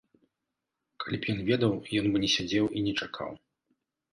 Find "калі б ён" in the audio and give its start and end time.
1.03-1.39